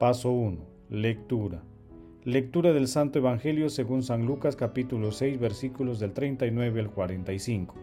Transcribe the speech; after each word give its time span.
Paso 0.00 0.30
1. 0.30 0.56
Lectura. 0.88 1.62
Lectura 2.24 2.72
del 2.72 2.88
Santo 2.88 3.18
Evangelio 3.18 3.68
según 3.68 4.02
San 4.02 4.24
Lucas 4.24 4.56
capítulo 4.56 5.12
6 5.12 5.38
versículos 5.38 6.00
del 6.00 6.14
39 6.14 6.80
al 6.80 6.90
45. 6.90 7.74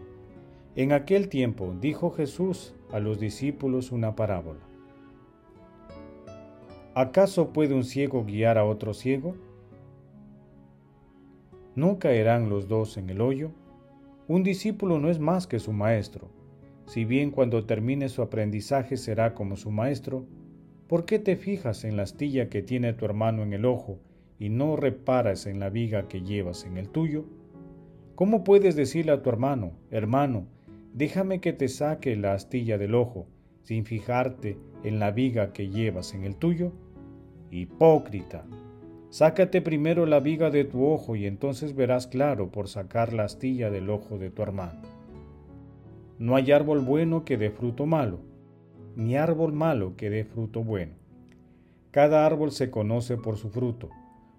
En 0.74 0.90
aquel 0.90 1.28
tiempo 1.28 1.76
dijo 1.80 2.10
Jesús 2.10 2.74
a 2.90 2.98
los 2.98 3.20
discípulos 3.20 3.92
una 3.92 4.16
parábola. 4.16 4.58
¿Acaso 6.96 7.52
puede 7.52 7.74
un 7.74 7.84
ciego 7.84 8.24
guiar 8.24 8.58
a 8.58 8.64
otro 8.64 8.94
ciego? 8.94 9.36
¿No 11.76 12.00
caerán 12.00 12.48
los 12.48 12.66
dos 12.66 12.96
en 12.96 13.10
el 13.10 13.20
hoyo? 13.20 13.52
Un 14.26 14.42
discípulo 14.42 14.98
no 14.98 15.08
es 15.08 15.20
más 15.20 15.46
que 15.46 15.60
su 15.60 15.72
maestro. 15.72 16.30
Si 16.86 17.04
bien 17.04 17.30
cuando 17.30 17.64
termine 17.64 18.08
su 18.08 18.22
aprendizaje 18.22 18.96
será 18.96 19.34
como 19.34 19.54
su 19.54 19.70
maestro, 19.70 20.26
¿Por 20.88 21.04
qué 21.04 21.18
te 21.18 21.36
fijas 21.36 21.84
en 21.84 21.98
la 21.98 22.04
astilla 22.04 22.48
que 22.48 22.62
tiene 22.62 22.94
tu 22.94 23.04
hermano 23.04 23.42
en 23.42 23.52
el 23.52 23.66
ojo 23.66 23.98
y 24.38 24.48
no 24.48 24.74
reparas 24.74 25.44
en 25.44 25.60
la 25.60 25.68
viga 25.68 26.08
que 26.08 26.22
llevas 26.22 26.64
en 26.64 26.78
el 26.78 26.88
tuyo? 26.88 27.26
¿Cómo 28.14 28.42
puedes 28.42 28.74
decirle 28.74 29.12
a 29.12 29.22
tu 29.22 29.28
hermano, 29.28 29.72
hermano, 29.90 30.46
déjame 30.94 31.42
que 31.42 31.52
te 31.52 31.68
saque 31.68 32.16
la 32.16 32.32
astilla 32.32 32.78
del 32.78 32.94
ojo, 32.94 33.26
sin 33.64 33.84
fijarte 33.84 34.56
en 34.82 34.98
la 34.98 35.10
viga 35.10 35.52
que 35.52 35.68
llevas 35.68 36.14
en 36.14 36.24
el 36.24 36.36
tuyo? 36.36 36.72
Hipócrita, 37.50 38.46
sácate 39.10 39.60
primero 39.60 40.06
la 40.06 40.20
viga 40.20 40.48
de 40.48 40.64
tu 40.64 40.86
ojo 40.86 41.16
y 41.16 41.26
entonces 41.26 41.74
verás 41.74 42.06
claro 42.06 42.50
por 42.50 42.66
sacar 42.66 43.12
la 43.12 43.24
astilla 43.24 43.68
del 43.70 43.90
ojo 43.90 44.16
de 44.16 44.30
tu 44.30 44.40
hermano. 44.40 44.80
No 46.18 46.34
hay 46.34 46.50
árbol 46.50 46.80
bueno 46.80 47.26
que 47.26 47.36
dé 47.36 47.50
fruto 47.50 47.84
malo 47.84 48.27
ni 48.98 49.16
árbol 49.16 49.52
malo 49.52 49.94
que 49.96 50.10
dé 50.10 50.24
fruto 50.24 50.64
bueno. 50.64 50.94
Cada 51.92 52.26
árbol 52.26 52.50
se 52.50 52.68
conoce 52.68 53.16
por 53.16 53.36
su 53.36 53.48
fruto, 53.48 53.90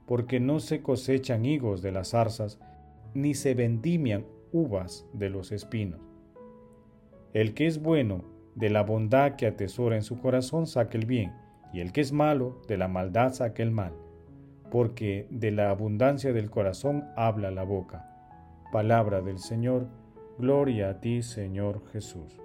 porque 0.05 0.41
no 0.41 0.59
se 0.59 0.81
cosechan 0.81 1.45
higos 1.45 1.81
de 1.81 1.93
las 1.93 2.09
zarzas, 2.09 2.59
ni 3.13 3.35
se 3.35 3.53
vendimian 3.53 4.25
uvas 4.51 5.07
de 5.13 5.29
los 5.29 5.53
espinos. 5.53 6.01
El 7.33 7.53
que 7.53 7.67
es 7.67 7.81
bueno, 7.81 8.25
de 8.55 8.69
la 8.69 8.83
bondad 8.83 9.37
que 9.37 9.47
atesora 9.47 9.95
en 9.95 10.03
su 10.03 10.19
corazón 10.19 10.67
saca 10.67 10.97
el 10.97 11.05
bien, 11.05 11.31
y 11.71 11.79
el 11.79 11.93
que 11.93 12.01
es 12.01 12.11
malo, 12.11 12.61
de 12.67 12.75
la 12.75 12.89
maldad 12.89 13.31
saca 13.31 13.63
el 13.63 13.71
mal, 13.71 13.93
porque 14.69 15.25
de 15.29 15.51
la 15.51 15.69
abundancia 15.69 16.33
del 16.33 16.49
corazón 16.49 17.05
habla 17.15 17.49
la 17.49 17.63
boca. 17.63 18.13
Palabra 18.73 19.21
del 19.21 19.39
Señor, 19.39 19.87
gloria 20.37 20.89
a 20.89 20.99
ti, 20.99 21.21
Señor 21.21 21.81
Jesús. 21.93 22.41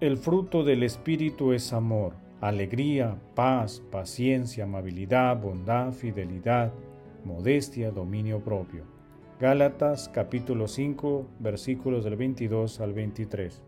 El 0.00 0.16
fruto 0.16 0.64
del 0.64 0.82
Espíritu 0.82 1.52
es 1.52 1.74
amor, 1.74 2.14
alegría, 2.40 3.18
paz, 3.34 3.82
paciencia, 3.90 4.64
amabilidad, 4.64 5.38
bondad, 5.38 5.92
fidelidad, 5.92 6.72
modestia, 7.22 7.90
dominio 7.90 8.40
propio. 8.40 8.84
Gálatas 9.38 10.08
capítulo 10.08 10.68
5 10.68 11.26
versículos 11.38 12.04
del 12.04 12.16
22 12.16 12.80
al 12.80 12.94
23. 12.94 13.60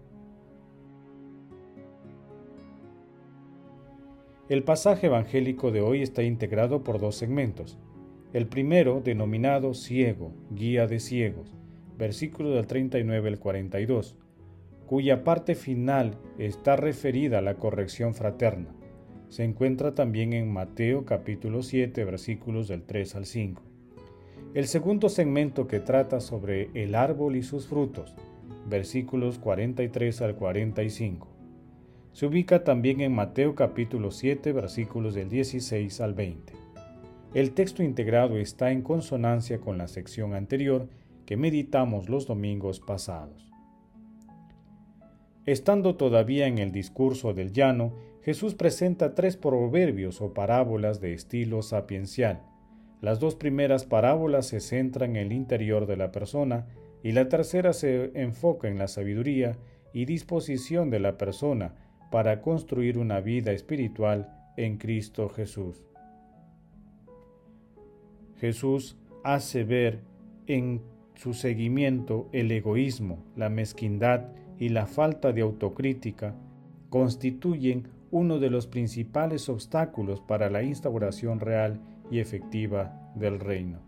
El 4.49 4.65
pasaje 4.65 5.09
evangélico 5.09 5.71
de 5.71 5.83
hoy 5.83 6.01
está 6.01 6.23
integrado 6.23 6.83
por 6.83 6.99
dos 6.99 7.15
segmentos. 7.15 7.77
El 8.33 8.47
primero, 8.47 9.03
denominado 9.05 9.75
Ciego, 9.75 10.33
Guía 10.51 10.87
de 10.87 10.99
Ciegos, 10.99 11.55
versículo 11.99 12.53
del 12.53 12.67
39 12.67 13.29
al 13.29 13.39
42 13.39 14.17
cuya 14.93 15.25
parte 15.25 15.55
final 15.55 16.19
está 16.37 16.77
referida 16.77 17.39
a 17.39 17.41
la 17.41 17.55
corrección 17.55 18.13
fraterna. 18.13 18.75
Se 19.31 19.43
encuentra 19.43 19.95
también 19.95 20.35
en 20.35 20.53
Mateo 20.53 21.07
capítulo 21.07 21.63
7 21.63 22.05
versículos 22.05 22.69
del 22.69 22.83
3 22.83 23.15
al 23.15 23.25
5. 23.25 23.63
El 24.53 24.67
segundo 24.67 25.09
segmento 25.09 25.67
que 25.67 25.81
trata 25.81 26.21
sobre 26.21 26.69
el 26.75 26.95
árbol 26.95 27.37
y 27.37 27.43
sus 27.43 27.69
frutos, 27.69 28.15
versículos 28.69 29.39
43 29.39 30.21
al 30.21 30.37
45. 30.37 31.27
Se 32.13 32.27
ubica 32.27 32.63
también 32.63 33.01
en 33.01 33.15
Mateo 33.15 33.55
capítulo 33.55 34.11
7 34.11 34.53
versículos 34.53 35.15
del 35.15 35.31
16 35.31 36.03
al 36.03 36.13
20. 36.13 36.53
El 37.33 37.53
texto 37.53 37.83
integrado 37.83 38.37
está 38.37 38.73
en 38.73 38.83
consonancia 38.83 39.59
con 39.59 39.79
la 39.79 39.89
sección 39.89 40.35
anterior 40.35 40.87
que 41.25 41.39
meditamos 41.39 42.11
los 42.11 42.27
domingos 42.27 42.79
pasados. 42.79 43.52
Estando 45.45 45.97
todavía 45.97 46.47
en 46.47 46.59
el 46.59 46.71
discurso 46.71 47.35
del 47.35 47.53
llano, 47.53 47.95
Jesús 48.23 48.55
presenta 48.55 49.15
tres 49.15 49.37
proverbios 49.37 50.21
o 50.21 50.33
parábolas 50.33 51.01
de 51.01 51.15
estilo 51.15 51.63
sapiencial. 51.63 52.43
Las 53.01 53.19
dos 53.19 53.35
primeras 53.35 53.85
parábolas 53.85 54.47
se 54.47 54.61
centran 54.61 55.17
en 55.17 55.27
el 55.27 55.33
interior 55.33 55.87
de 55.87 55.97
la 55.97 56.13
persona 56.13 56.69
y 57.03 57.11
la 57.11 57.29
tercera 57.29 57.73
se 57.73 58.13
enfoca 58.15 58.69
en 58.69 58.79
la 58.79 58.87
sabiduría 58.87 59.59
y 59.93 60.05
disposición 60.05 60.91
de 60.91 61.01
la 61.01 61.19
persona 61.19 61.75
para 62.13 62.41
construir 62.41 62.97
una 62.97 63.21
vida 63.21 63.51
espiritual 63.51 64.33
en 64.57 64.79
Cristo 64.79 65.29
Jesús. 65.29 65.85
Jesús 68.39 68.97
hace 69.25 69.65
ver 69.65 70.01
en 70.47 70.83
su 71.15 71.35
seguimiento 71.35 72.29
el 72.33 72.53
egoísmo, 72.53 73.25
la 73.35 73.49
mezquindad 73.49 74.29
y 74.63 74.69
la 74.69 74.87
falta 74.87 75.33
de 75.33 75.43
autocrítica 75.43 76.37
constituyen 76.89 77.89
uno 78.13 78.39
de 78.39 78.49
los 78.49 78.69
principales 78.69 79.49
obstáculos 79.49 80.21
para 80.21 80.51
la 80.51 80.63
instauración 80.63 81.41
real 81.41 81.81
y 82.13 82.21
efectiva 82.21 83.11
del 83.17 83.41
reino. 83.41 83.81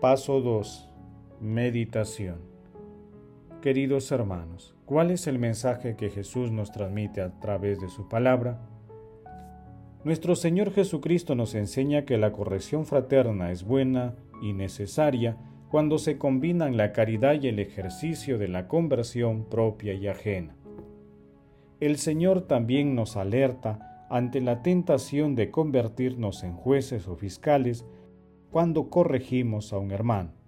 Paso 0.00 0.40
2. 0.40 0.88
Meditación. 1.40 2.51
Queridos 3.62 4.10
hermanos, 4.10 4.74
¿cuál 4.86 5.12
es 5.12 5.28
el 5.28 5.38
mensaje 5.38 5.94
que 5.94 6.10
Jesús 6.10 6.50
nos 6.50 6.72
transmite 6.72 7.20
a 7.20 7.38
través 7.38 7.80
de 7.80 7.88
su 7.88 8.08
palabra? 8.08 8.58
Nuestro 10.02 10.34
Señor 10.34 10.72
Jesucristo 10.72 11.36
nos 11.36 11.54
enseña 11.54 12.04
que 12.04 12.18
la 12.18 12.32
corrección 12.32 12.86
fraterna 12.86 13.52
es 13.52 13.62
buena 13.62 14.16
y 14.42 14.52
necesaria 14.52 15.36
cuando 15.70 15.98
se 15.98 16.18
combinan 16.18 16.76
la 16.76 16.92
caridad 16.92 17.40
y 17.40 17.46
el 17.46 17.60
ejercicio 17.60 18.36
de 18.36 18.48
la 18.48 18.66
conversión 18.66 19.44
propia 19.44 19.94
y 19.94 20.08
ajena. 20.08 20.56
El 21.78 21.98
Señor 21.98 22.48
también 22.48 22.96
nos 22.96 23.16
alerta 23.16 24.06
ante 24.10 24.40
la 24.40 24.64
tentación 24.64 25.36
de 25.36 25.52
convertirnos 25.52 26.42
en 26.42 26.54
jueces 26.54 27.06
o 27.06 27.14
fiscales 27.14 27.86
cuando 28.50 28.90
corregimos 28.90 29.72
a 29.72 29.78
un 29.78 29.92
hermano. 29.92 30.41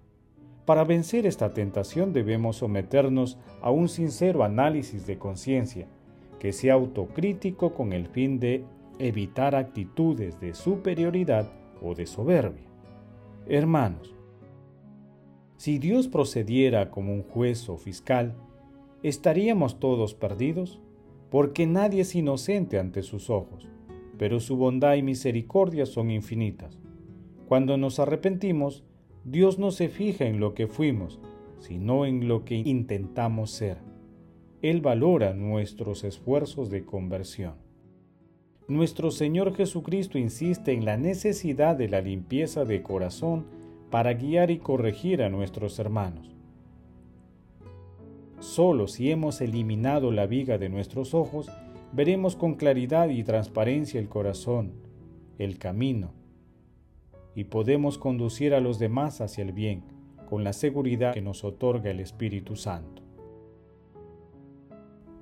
Para 0.64 0.84
vencer 0.84 1.26
esta 1.26 1.52
tentación 1.52 2.12
debemos 2.12 2.56
someternos 2.56 3.38
a 3.60 3.70
un 3.70 3.88
sincero 3.88 4.44
análisis 4.44 5.06
de 5.06 5.18
conciencia, 5.18 5.86
que 6.38 6.52
sea 6.52 6.74
autocrítico 6.74 7.74
con 7.74 7.92
el 7.92 8.06
fin 8.06 8.38
de 8.38 8.64
evitar 8.98 9.54
actitudes 9.54 10.40
de 10.40 10.54
superioridad 10.54 11.50
o 11.82 11.94
de 11.94 12.06
soberbia. 12.06 12.64
Hermanos, 13.46 14.14
si 15.56 15.78
Dios 15.78 16.08
procediera 16.08 16.90
como 16.90 17.12
un 17.12 17.22
juez 17.22 17.68
o 17.68 17.76
fiscal, 17.76 18.34
¿estaríamos 19.02 19.78
todos 19.78 20.14
perdidos? 20.14 20.80
Porque 21.30 21.66
nadie 21.66 22.02
es 22.02 22.14
inocente 22.14 22.78
ante 22.78 23.02
sus 23.02 23.28
ojos, 23.28 23.68
pero 24.18 24.40
su 24.40 24.56
bondad 24.56 24.94
y 24.94 25.02
misericordia 25.02 25.84
son 25.84 26.10
infinitas. 26.10 26.78
Cuando 27.48 27.76
nos 27.76 27.98
arrepentimos, 27.98 28.84
Dios 29.24 29.58
no 29.58 29.70
se 29.70 29.88
fija 29.88 30.26
en 30.26 30.38
lo 30.38 30.52
que 30.52 30.66
fuimos, 30.66 31.18
sino 31.58 32.04
en 32.04 32.28
lo 32.28 32.44
que 32.44 32.56
intentamos 32.56 33.50
ser. 33.50 33.78
Él 34.60 34.82
valora 34.82 35.32
nuestros 35.32 36.04
esfuerzos 36.04 36.68
de 36.68 36.84
conversión. 36.84 37.54
Nuestro 38.68 39.10
Señor 39.10 39.54
Jesucristo 39.54 40.18
insiste 40.18 40.72
en 40.72 40.84
la 40.84 40.98
necesidad 40.98 41.76
de 41.76 41.88
la 41.88 42.02
limpieza 42.02 42.64
de 42.64 42.82
corazón 42.82 43.46
para 43.90 44.12
guiar 44.12 44.50
y 44.50 44.58
corregir 44.58 45.22
a 45.22 45.30
nuestros 45.30 45.78
hermanos. 45.78 46.34
Solo 48.40 48.88
si 48.88 49.10
hemos 49.10 49.40
eliminado 49.40 50.12
la 50.12 50.26
viga 50.26 50.58
de 50.58 50.68
nuestros 50.68 51.14
ojos, 51.14 51.50
veremos 51.92 52.36
con 52.36 52.54
claridad 52.54 53.08
y 53.08 53.24
transparencia 53.24 54.00
el 54.00 54.08
corazón, 54.08 54.72
el 55.38 55.58
camino, 55.58 56.12
y 57.34 57.44
podemos 57.44 57.98
conducir 57.98 58.54
a 58.54 58.60
los 58.60 58.78
demás 58.78 59.20
hacia 59.20 59.42
el 59.42 59.52
bien, 59.52 59.82
con 60.28 60.44
la 60.44 60.52
seguridad 60.52 61.14
que 61.14 61.22
nos 61.22 61.44
otorga 61.44 61.90
el 61.90 62.00
Espíritu 62.00 62.56
Santo. 62.56 63.02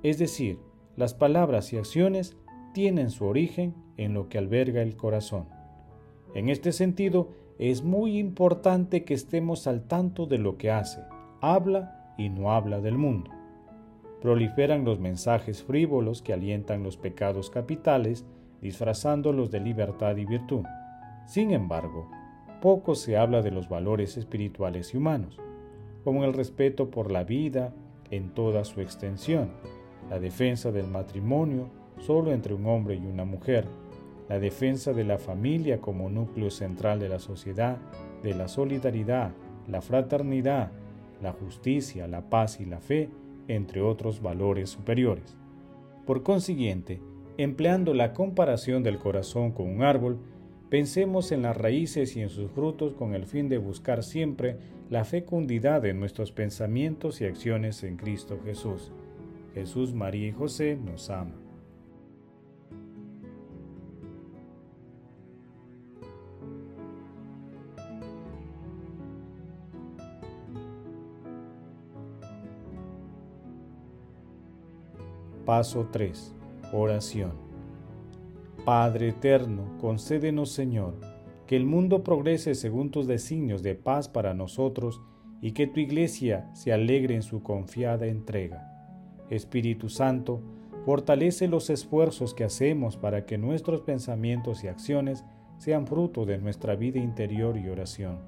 Es 0.01 0.19
decir, 0.19 0.59
las 0.95 1.13
palabras 1.13 1.71
y 1.73 1.77
acciones 1.77 2.37
tienen 2.73 3.09
su 3.09 3.25
origen 3.25 3.73
en 3.97 4.13
lo 4.13 4.29
que 4.29 4.37
alberga 4.37 4.81
el 4.81 4.95
corazón. 4.95 5.47
En 6.33 6.49
este 6.49 6.71
sentido, 6.71 7.29
es 7.59 7.83
muy 7.83 8.17
importante 8.17 9.03
que 9.03 9.13
estemos 9.13 9.67
al 9.67 9.83
tanto 9.83 10.25
de 10.25 10.39
lo 10.39 10.57
que 10.57 10.71
hace, 10.71 11.01
habla 11.39 12.13
y 12.17 12.29
no 12.29 12.51
habla 12.51 12.81
del 12.81 12.97
mundo. 12.97 13.31
Proliferan 14.21 14.85
los 14.85 14.99
mensajes 14.99 15.63
frívolos 15.63 16.21
que 16.21 16.33
alientan 16.33 16.83
los 16.83 16.97
pecados 16.97 17.49
capitales, 17.49 18.25
disfrazándolos 18.61 19.51
de 19.51 19.59
libertad 19.59 20.17
y 20.17 20.25
virtud. 20.25 20.63
Sin 21.25 21.51
embargo, 21.51 22.09
poco 22.61 22.95
se 22.95 23.17
habla 23.17 23.41
de 23.41 23.51
los 23.51 23.69
valores 23.69 24.17
espirituales 24.17 24.93
y 24.93 24.97
humanos, 24.97 25.37
como 26.03 26.23
el 26.25 26.33
respeto 26.33 26.89
por 26.89 27.11
la 27.11 27.23
vida 27.23 27.73
en 28.11 28.29
toda 28.33 28.63
su 28.63 28.81
extensión, 28.81 29.49
la 30.09 30.19
defensa 30.19 30.71
del 30.71 30.87
matrimonio 30.87 31.69
solo 31.99 32.31
entre 32.31 32.53
un 32.53 32.65
hombre 32.67 32.95
y 32.95 33.05
una 33.05 33.25
mujer, 33.25 33.65
la 34.29 34.39
defensa 34.39 34.93
de 34.93 35.03
la 35.03 35.17
familia 35.17 35.79
como 35.79 36.09
núcleo 36.09 36.49
central 36.49 36.99
de 36.99 37.09
la 37.09 37.19
sociedad, 37.19 37.77
de 38.21 38.33
la 38.33 38.47
solidaridad, 38.47 39.31
la 39.67 39.81
fraternidad, 39.81 40.71
la 41.21 41.31
justicia, 41.31 42.07
la 42.07 42.29
paz 42.29 42.59
y 42.59 42.65
la 42.65 42.79
fe, 42.79 43.09
entre 43.47 43.81
otros 43.81 44.21
valores 44.21 44.69
superiores. 44.69 45.37
Por 46.05 46.23
consiguiente, 46.23 47.01
empleando 47.37 47.93
la 47.93 48.13
comparación 48.13 48.83
del 48.83 48.99
corazón 48.99 49.51
con 49.51 49.69
un 49.69 49.83
árbol, 49.83 50.19
pensemos 50.73 51.31
en 51.31 51.43
las 51.43 51.55
raíces 51.55 52.15
y 52.15 52.21
en 52.21 52.29
sus 52.29 52.49
frutos 52.49 52.95
con 52.95 53.13
el 53.13 53.27
fin 53.27 53.47
de 53.47 53.59
buscar 53.59 54.01
siempre 54.01 54.57
la 54.89 55.05
fecundidad 55.05 55.83
de 55.83 55.93
nuestros 55.93 56.31
pensamientos 56.31 57.21
y 57.21 57.25
acciones 57.25 57.83
en 57.83 57.95
Cristo 57.95 58.39
Jesús. 58.43 58.91
Jesús, 59.53 59.93
María 59.93 60.29
y 60.29 60.31
José 60.31 60.75
nos 60.75 61.11
ama. 61.11 61.35
Paso 75.45 75.87
3. 75.91 76.33
Oración. 76.71 77.52
Padre 78.65 79.09
eterno, 79.09 79.77
concédenos 79.81 80.49
Señor, 80.51 80.95
que 81.47 81.57
el 81.57 81.65
mundo 81.65 82.01
progrese 82.05 82.55
según 82.55 82.91
tus 82.91 83.07
designios 83.07 83.61
de 83.61 83.75
paz 83.75 84.07
para 84.07 84.33
nosotros 84.33 85.01
y 85.41 85.51
que 85.51 85.67
tu 85.67 85.81
iglesia 85.81 86.49
se 86.53 86.71
alegre 86.71 87.15
en 87.15 87.23
su 87.23 87.43
confiada 87.43 88.05
entrega. 88.05 88.71
Espíritu 89.29 89.89
Santo, 89.89 90.41
fortalece 90.85 91.49
los 91.49 91.69
esfuerzos 91.69 92.33
que 92.33 92.45
hacemos 92.45 92.95
para 92.95 93.25
que 93.25 93.37
nuestros 93.37 93.81
pensamientos 93.81 94.63
y 94.63 94.69
acciones 94.69 95.25
sean 95.57 95.85
fruto 95.85 96.25
de 96.25 96.37
nuestra 96.37 96.77
vida 96.77 96.99
interior 96.99 97.57
y 97.57 97.67
oración. 97.67 98.19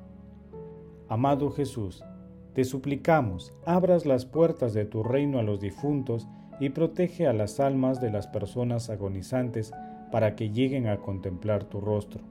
Amado 1.07 1.49
Jesús, 1.49 2.03
te 2.53 2.65
suplicamos, 2.65 3.53
abras 3.65 4.05
las 4.05 4.25
puertas 4.25 4.73
de 4.73 4.83
tu 4.83 5.01
reino 5.01 5.39
a 5.39 5.43
los 5.43 5.61
difuntos 5.61 6.27
y 6.59 6.69
protege 6.69 7.25
a 7.25 7.33
las 7.33 7.61
almas 7.61 8.01
de 8.01 8.11
las 8.11 8.27
personas 8.27 8.89
agonizantes 8.89 9.71
para 10.11 10.35
que 10.35 10.49
lleguen 10.49 10.87
a 10.87 10.97
contemplar 10.97 11.63
tu 11.63 11.81
rostro. 11.81 12.23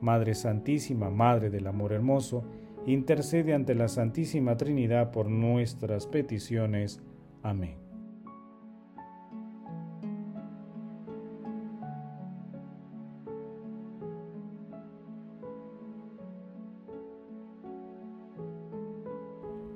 Madre 0.00 0.34
Santísima, 0.34 1.10
Madre 1.10 1.50
del 1.50 1.66
Amor 1.66 1.92
Hermoso, 1.92 2.44
intercede 2.86 3.54
ante 3.54 3.74
la 3.74 3.88
Santísima 3.88 4.56
Trinidad 4.56 5.10
por 5.10 5.28
nuestras 5.28 6.06
peticiones. 6.06 7.00
Amén. 7.42 7.90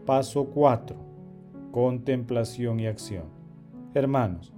Paso 0.07 0.47
4. 0.47 0.97
Contemplación 1.71 2.79
y 2.79 2.87
acción. 2.87 3.25
Hermanos, 3.95 4.54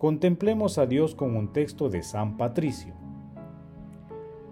contemplemos 0.00 0.78
a 0.78 0.86
Dios 0.86 1.14
con 1.14 1.36
un 1.36 1.52
texto 1.52 1.90
de 1.90 2.02
San 2.02 2.38
Patricio. 2.38 2.94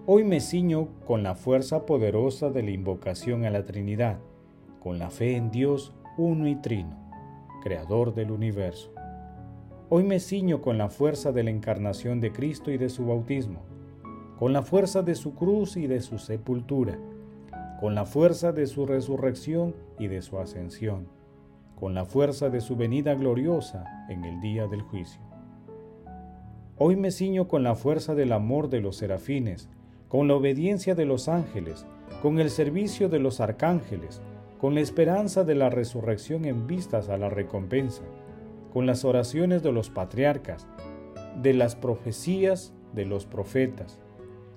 Hoy 0.04 0.22
me 0.22 0.40
ciño 0.40 0.88
con 1.06 1.22
la 1.22 1.34
fuerza 1.34 1.86
poderosa 1.86 2.50
de 2.50 2.62
la 2.62 2.70
invocación 2.70 3.46
a 3.46 3.50
la 3.50 3.64
Trinidad, 3.64 4.18
con 4.78 4.98
la 4.98 5.08
fe 5.08 5.36
en 5.36 5.50
Dios 5.50 5.94
uno 6.18 6.46
y 6.48 6.56
trino, 6.56 6.94
Creador 7.62 8.14
del 8.14 8.30
universo. 8.30 8.92
Hoy 9.88 10.04
me 10.04 10.20
ciño 10.20 10.60
con 10.60 10.76
la 10.76 10.90
fuerza 10.90 11.32
de 11.32 11.42
la 11.44 11.50
encarnación 11.50 12.20
de 12.20 12.30
Cristo 12.30 12.70
y 12.70 12.76
de 12.76 12.90
su 12.90 13.06
bautismo, 13.06 13.62
con 14.38 14.52
la 14.52 14.60
fuerza 14.60 15.00
de 15.00 15.14
su 15.14 15.34
cruz 15.34 15.78
y 15.78 15.86
de 15.86 16.02
su 16.02 16.18
sepultura, 16.18 16.98
con 17.80 17.94
la 17.94 18.04
fuerza 18.04 18.52
de 18.52 18.66
su 18.66 18.84
resurrección 18.84 19.74
y 19.98 20.08
de 20.08 20.20
su 20.20 20.38
ascensión, 20.38 21.08
con 21.74 21.94
la 21.94 22.04
fuerza 22.04 22.50
de 22.50 22.60
su 22.60 22.76
venida 22.76 23.14
gloriosa 23.14 23.86
en 24.10 24.26
el 24.26 24.42
día 24.42 24.66
del 24.66 24.82
juicio. 24.82 25.27
Hoy 26.80 26.94
me 26.94 27.10
ciño 27.10 27.48
con 27.48 27.64
la 27.64 27.74
fuerza 27.74 28.14
del 28.14 28.30
amor 28.30 28.68
de 28.68 28.80
los 28.80 28.98
serafines, 28.98 29.68
con 30.06 30.28
la 30.28 30.36
obediencia 30.36 30.94
de 30.94 31.06
los 31.06 31.26
ángeles, 31.26 31.84
con 32.22 32.38
el 32.38 32.50
servicio 32.50 33.08
de 33.08 33.18
los 33.18 33.40
arcángeles, 33.40 34.22
con 34.60 34.76
la 34.76 34.80
esperanza 34.80 35.42
de 35.42 35.56
la 35.56 35.70
resurrección 35.70 36.44
en 36.44 36.68
vistas 36.68 37.08
a 37.08 37.18
la 37.18 37.30
recompensa, 37.30 38.04
con 38.72 38.86
las 38.86 39.04
oraciones 39.04 39.64
de 39.64 39.72
los 39.72 39.90
patriarcas, 39.90 40.68
de 41.42 41.52
las 41.52 41.74
profecías 41.74 42.72
de 42.94 43.06
los 43.06 43.26
profetas, 43.26 43.98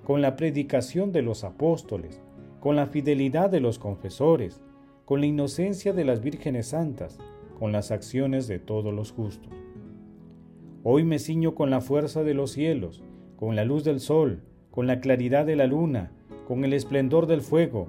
con 0.03 0.21
la 0.21 0.35
predicación 0.35 1.11
de 1.11 1.23
los 1.23 1.43
apóstoles, 1.43 2.21
con 2.59 2.75
la 2.75 2.85
fidelidad 2.85 3.49
de 3.49 3.61
los 3.61 3.79
confesores, 3.79 4.61
con 5.05 5.21
la 5.21 5.25
inocencia 5.25 5.91
de 5.91 6.05
las 6.05 6.21
vírgenes 6.21 6.67
santas, 6.67 7.17
con 7.57 7.71
las 7.71 7.89
acciones 7.89 8.47
de 8.47 8.59
todos 8.59 8.93
los 8.93 9.11
justos. 9.11 9.60
Hoy 10.83 11.03
me 11.03 11.19
ciño 11.19 11.53
con 11.53 11.69
la 11.69 11.79
fuerza 11.79 12.23
de 12.23 12.33
los 12.33 12.53
cielos, 12.53 13.03
con 13.35 13.55
la 13.55 13.65
luz 13.65 13.83
del 13.83 13.99
sol, 13.99 14.41
con 14.71 14.87
la 14.87 14.99
claridad 14.99 15.45
de 15.45 15.55
la 15.55 15.67
luna, 15.67 16.11
con 16.47 16.65
el 16.65 16.73
esplendor 16.73 17.27
del 17.27 17.41
fuego, 17.41 17.87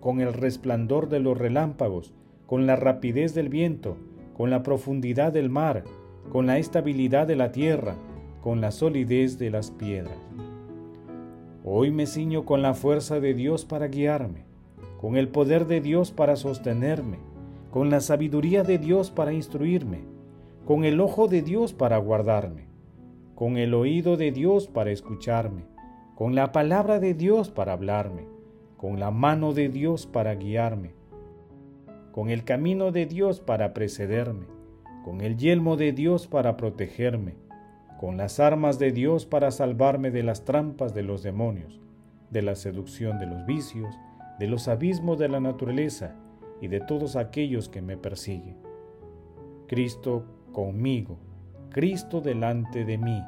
con 0.00 0.20
el 0.20 0.34
resplandor 0.34 1.08
de 1.08 1.18
los 1.18 1.38
relámpagos, 1.38 2.12
con 2.44 2.66
la 2.66 2.76
rapidez 2.76 3.32
del 3.32 3.48
viento, 3.48 3.96
con 4.34 4.50
la 4.50 4.62
profundidad 4.62 5.32
del 5.32 5.48
mar, 5.48 5.84
con 6.30 6.46
la 6.46 6.58
estabilidad 6.58 7.26
de 7.26 7.36
la 7.36 7.52
tierra, 7.52 7.96
con 8.42 8.60
la 8.60 8.70
solidez 8.70 9.38
de 9.38 9.48
las 9.48 9.70
piedras. 9.70 10.18
Hoy 11.64 11.90
me 11.90 12.04
ciño 12.04 12.44
con 12.44 12.60
la 12.60 12.74
fuerza 12.74 13.18
de 13.18 13.32
Dios 13.32 13.64
para 13.64 13.88
guiarme, 13.88 14.44
con 15.00 15.16
el 15.16 15.28
poder 15.28 15.66
de 15.66 15.80
Dios 15.80 16.12
para 16.12 16.36
sostenerme, 16.36 17.16
con 17.70 17.88
la 17.88 18.00
sabiduría 18.00 18.62
de 18.62 18.76
Dios 18.76 19.10
para 19.10 19.32
instruirme, 19.32 20.15
con 20.66 20.84
el 20.84 21.00
ojo 21.00 21.28
de 21.28 21.42
Dios 21.42 21.72
para 21.72 21.96
guardarme, 21.98 22.66
con 23.36 23.56
el 23.56 23.72
oído 23.72 24.16
de 24.16 24.32
Dios 24.32 24.66
para 24.66 24.90
escucharme, 24.90 25.64
con 26.16 26.34
la 26.34 26.50
palabra 26.50 26.98
de 26.98 27.14
Dios 27.14 27.50
para 27.50 27.74
hablarme, 27.74 28.26
con 28.76 28.98
la 28.98 29.12
mano 29.12 29.52
de 29.52 29.68
Dios 29.68 30.06
para 30.08 30.34
guiarme, 30.34 30.92
con 32.10 32.30
el 32.30 32.42
camino 32.42 32.90
de 32.90 33.06
Dios 33.06 33.38
para 33.38 33.74
precederme, 33.74 34.46
con 35.04 35.20
el 35.20 35.36
yelmo 35.36 35.76
de 35.76 35.92
Dios 35.92 36.26
para 36.26 36.56
protegerme, 36.56 37.36
con 38.00 38.16
las 38.16 38.40
armas 38.40 38.80
de 38.80 38.90
Dios 38.90 39.24
para 39.24 39.52
salvarme 39.52 40.10
de 40.10 40.24
las 40.24 40.44
trampas 40.44 40.94
de 40.94 41.04
los 41.04 41.22
demonios, 41.22 41.80
de 42.32 42.42
la 42.42 42.56
seducción 42.56 43.20
de 43.20 43.26
los 43.26 43.46
vicios, 43.46 43.94
de 44.40 44.48
los 44.48 44.66
abismos 44.66 45.16
de 45.16 45.28
la 45.28 45.38
naturaleza 45.38 46.16
y 46.60 46.66
de 46.66 46.80
todos 46.80 47.14
aquellos 47.14 47.68
que 47.68 47.82
me 47.82 47.96
persiguen. 47.96 48.56
Cristo 49.68 50.24
conmigo, 50.56 51.18
Cristo 51.68 52.22
delante 52.22 52.86
de 52.86 52.96
mí, 52.96 53.22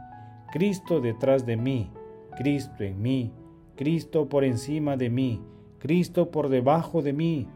Cristo 0.50 1.02
detrás 1.02 1.44
de 1.44 1.58
mí, 1.58 1.90
Cristo 2.38 2.82
en 2.84 3.02
mí, 3.02 3.30
Cristo 3.76 4.30
por 4.30 4.44
encima 4.44 4.96
de 4.96 5.10
mí, 5.10 5.42
Cristo 5.78 6.30
por 6.30 6.48
debajo 6.48 7.02
de 7.02 7.12
mí, 7.12 7.46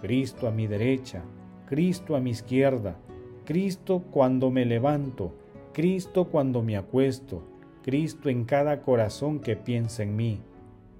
Cristo 0.00 0.48
a 0.48 0.50
mi 0.50 0.66
derecha, 0.66 1.22
Cristo 1.66 2.16
a 2.16 2.20
mi 2.20 2.30
izquierda, 2.30 2.96
Cristo 3.44 4.02
cuando 4.10 4.50
me 4.50 4.64
levanto, 4.64 5.32
Cristo 5.72 6.24
cuando 6.24 6.60
me 6.64 6.76
acuesto, 6.76 7.44
Cristo 7.84 8.30
en 8.30 8.44
cada 8.44 8.82
corazón 8.82 9.38
que 9.38 9.54
piensa 9.54 10.02
en 10.02 10.16
mí, 10.16 10.40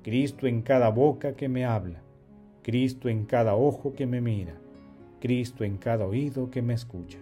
Cristo 0.05 0.47
en 0.47 0.63
cada 0.63 0.91
boca 0.91 1.35
que 1.35 1.49
me 1.49 1.65
habla, 1.65 2.01
Cristo 2.63 3.09
en 3.09 3.25
cada 3.25 3.57
ojo 3.57 3.93
que 3.93 4.07
me 4.07 4.21
mira, 4.21 4.55
Cristo 5.19 5.65
en 5.65 5.79
cada 5.79 6.07
oído 6.07 6.49
que 6.49 6.63
me 6.63 6.75
escucha. 6.75 7.19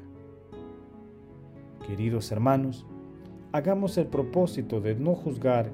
Queridos 1.87 2.31
hermanos, 2.33 2.87
hagamos 3.53 3.97
el 3.99 4.07
propósito 4.07 4.81
de 4.81 4.95
no 4.95 5.15
juzgar 5.15 5.71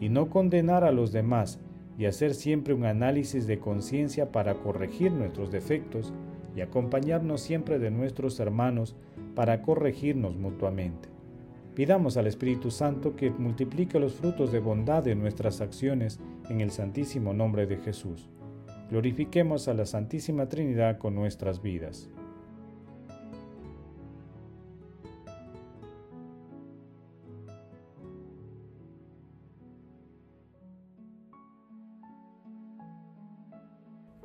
y 0.00 0.08
no 0.08 0.30
condenar 0.30 0.84
a 0.84 0.92
los 0.92 1.12
demás 1.12 1.58
y 1.98 2.06
hacer 2.06 2.34
siempre 2.34 2.74
un 2.74 2.84
análisis 2.84 3.46
de 3.46 3.58
conciencia 3.58 4.32
para 4.32 4.54
corregir 4.54 5.12
nuestros 5.12 5.50
defectos 5.50 6.12
y 6.56 6.60
acompañarnos 6.60 7.40
siempre 7.40 7.78
de 7.78 7.90
nuestros 7.90 8.40
hermanos 8.40 8.96
para 9.34 9.62
corregirnos 9.62 10.36
mutuamente. 10.36 11.08
Pidamos 11.74 12.16
al 12.16 12.28
Espíritu 12.28 12.70
Santo 12.70 13.16
que 13.16 13.30
multiplique 13.30 13.98
los 13.98 14.14
frutos 14.14 14.52
de 14.52 14.60
bondad 14.60 15.02
de 15.02 15.16
nuestras 15.16 15.60
acciones 15.60 16.20
en 16.48 16.60
el 16.60 16.70
santísimo 16.70 17.32
nombre 17.32 17.66
de 17.66 17.78
Jesús. 17.78 18.28
Glorifiquemos 18.90 19.66
a 19.66 19.74
la 19.74 19.86
Santísima 19.86 20.48
Trinidad 20.48 20.98
con 20.98 21.16
nuestras 21.16 21.62
vidas. 21.62 22.08